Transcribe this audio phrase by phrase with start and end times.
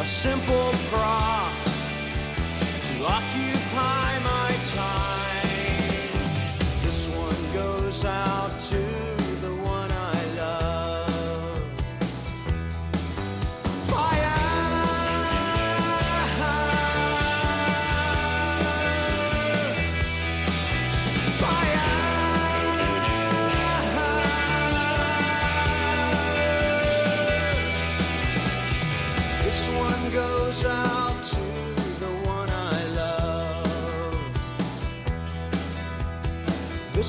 [0.00, 1.52] a simple prop
[2.86, 5.48] to occupy my time.
[6.82, 8.29] This one goes out.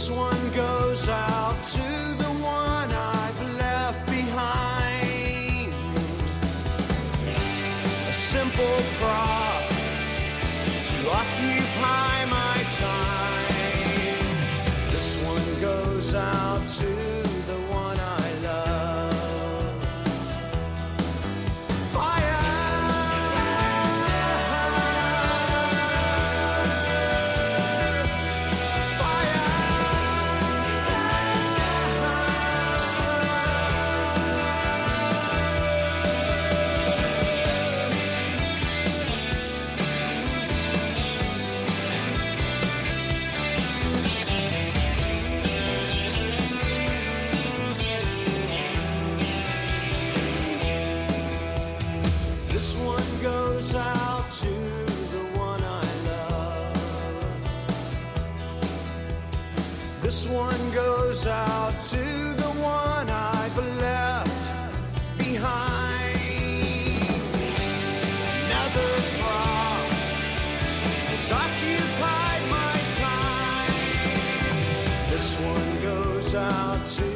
[0.02, 0.31] this one.
[60.02, 61.98] This one goes out to
[62.42, 64.50] the one I've left
[65.16, 66.18] behind.
[68.46, 69.78] Another bar
[71.06, 72.74] has occupied my
[73.06, 73.76] time.
[75.12, 77.11] This one goes out to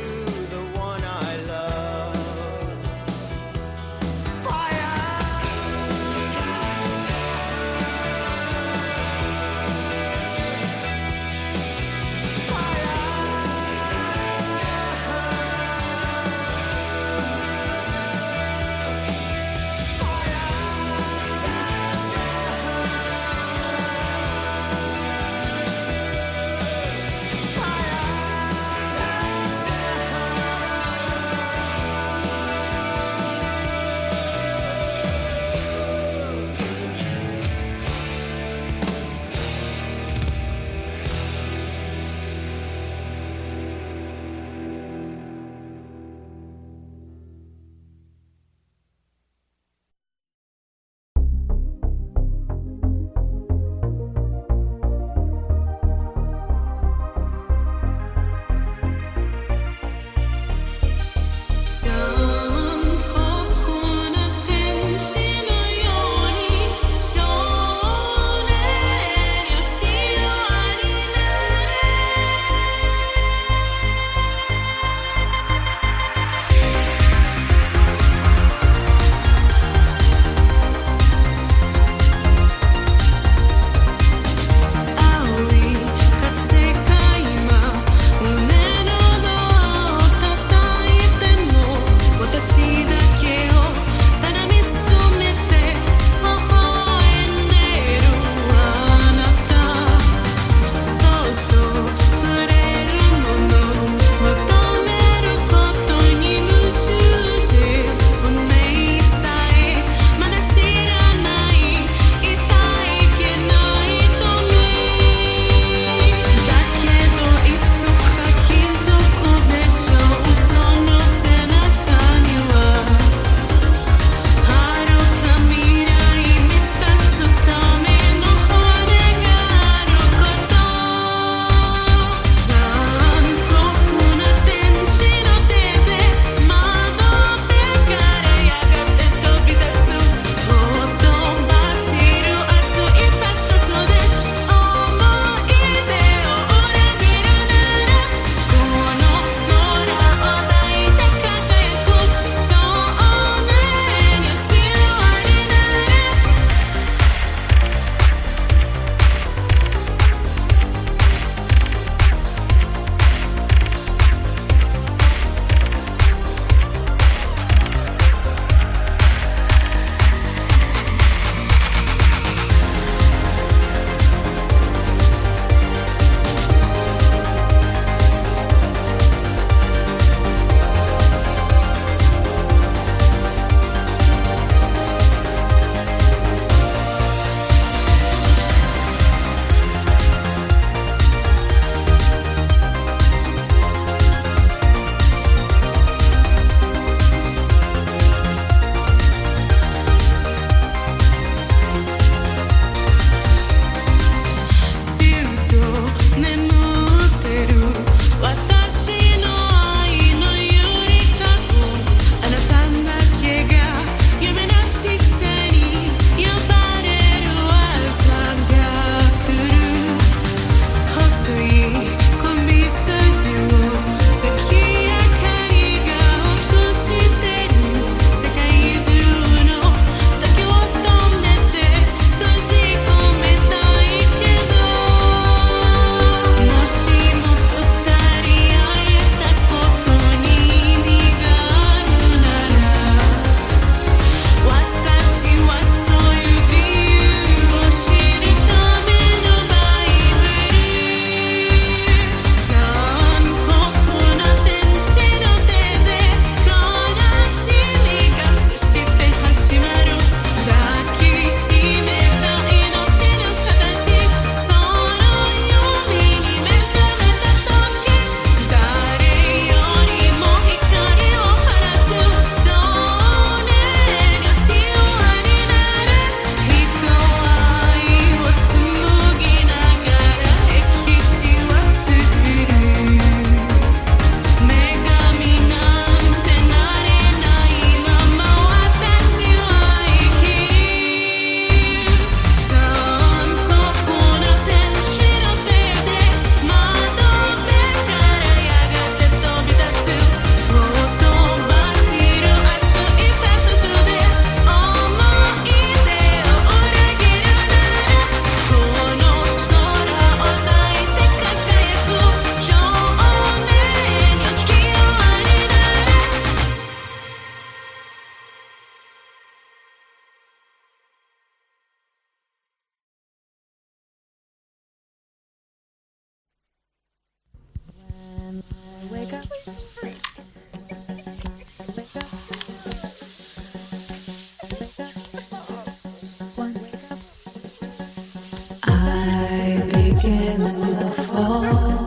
[340.06, 341.85] In the fall.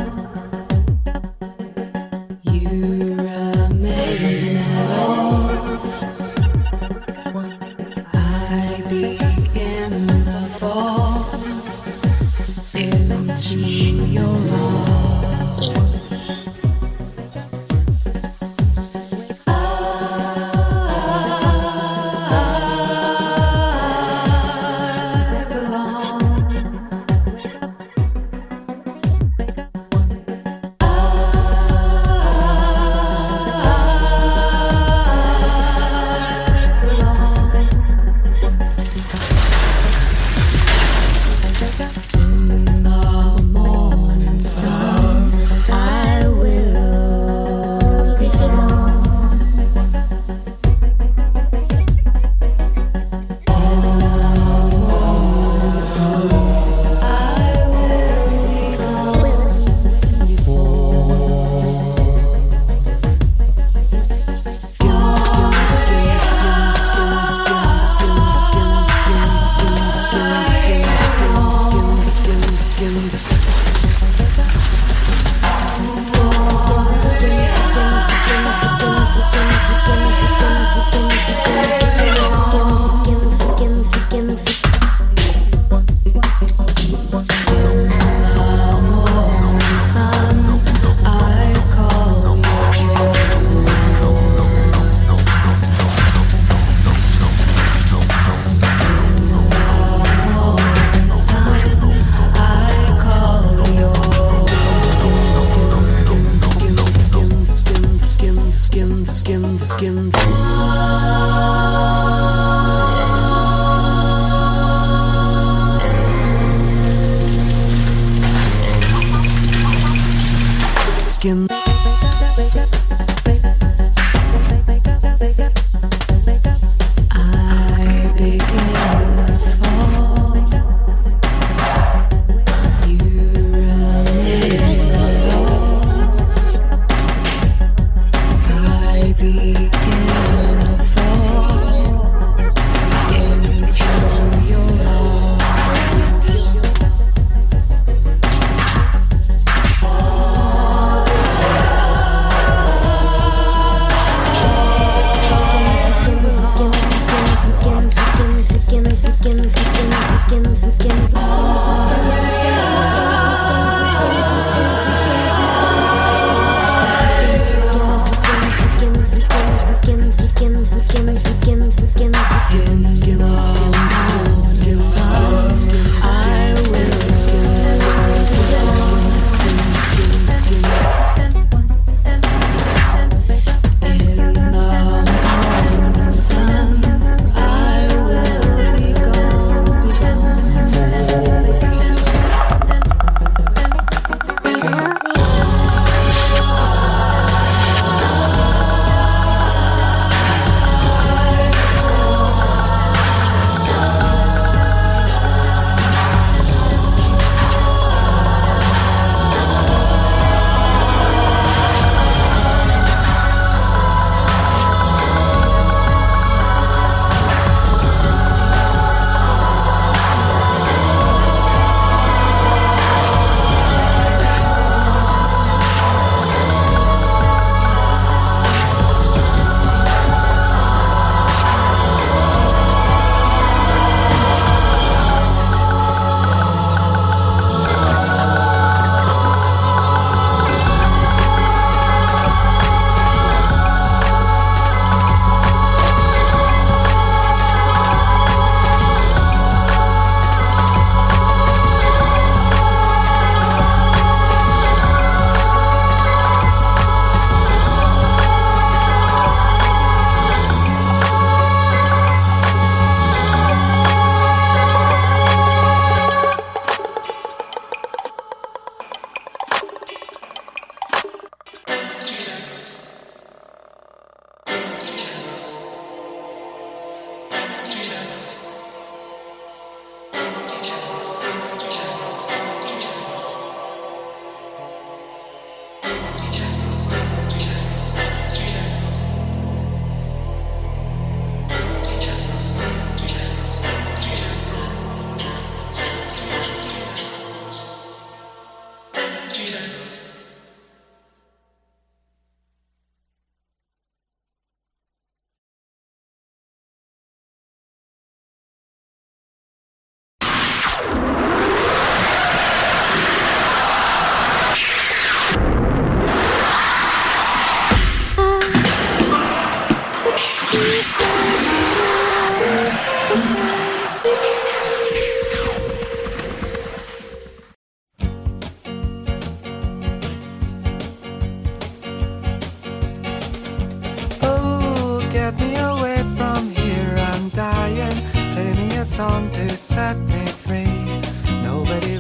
[121.19, 121.78] Back.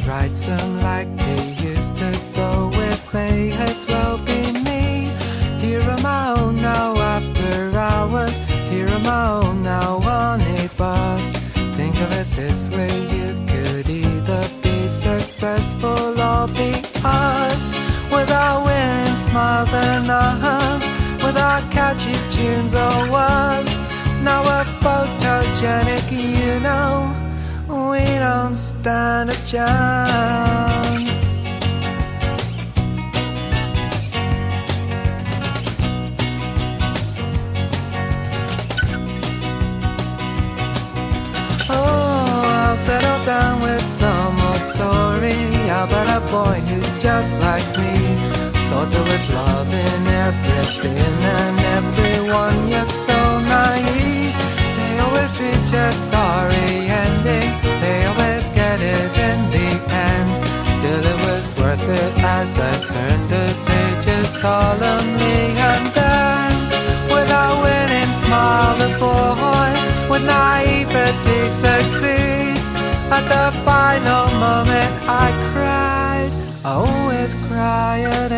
[0.08, 5.12] Writes them like they used to, so it may as well be me.
[5.60, 8.34] Here my own now after hours.
[8.70, 11.30] Here my own now on a bus.
[11.76, 16.72] Think of it this way, you could either be successful or be
[17.04, 17.68] us.
[18.10, 20.84] Without winning smiles and us.
[21.22, 23.70] Without catchy tunes or words.
[24.24, 27.17] Now we're photogenic, you know.
[28.18, 31.22] Don't stand a chance.
[41.70, 41.76] Oh,
[42.66, 47.94] I'll settle down with some old story about a boy who's just like me.
[48.68, 53.18] Thought there was love in everything and everyone, you're so
[53.54, 54.34] naive.
[54.76, 56.27] They always reach a sorry
[64.48, 65.40] solemnly
[65.70, 66.52] and then,
[67.14, 69.70] without winning, smile the boy
[70.10, 72.66] with naivety succeeds.
[73.16, 74.92] At the final moment,
[75.24, 76.32] I cried.
[76.68, 78.30] I always cry at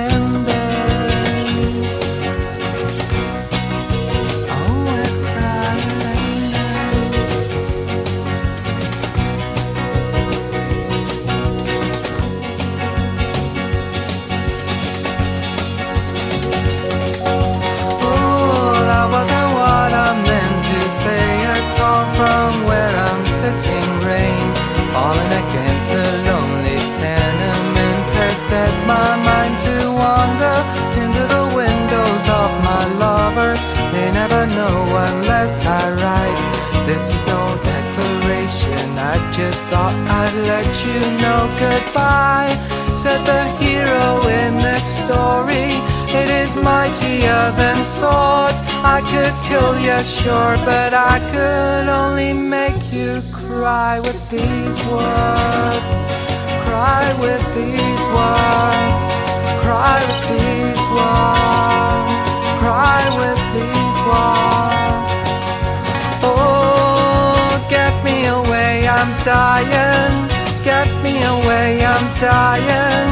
[34.40, 36.86] never know unless I write.
[36.86, 38.98] This is no declaration.
[38.98, 42.52] I just thought I'd let you know goodbye.
[42.96, 45.70] Said the hero in this story.
[46.20, 48.60] It is mightier than swords.
[48.96, 55.92] I could kill you, sure, but I could only make you cry with these words.
[56.64, 59.00] Cry with these words.
[59.62, 61.60] Cry with these words.
[62.60, 65.12] Cry with these words.
[66.22, 70.28] Oh, get me away, I'm dying.
[70.62, 73.10] Get me away, I'm dying.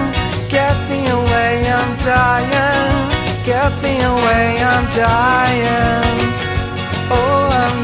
[0.50, 2.96] Get me away, I'm dying.
[3.44, 6.18] Get me away, I'm dying.
[7.10, 7.76] Oh, I'm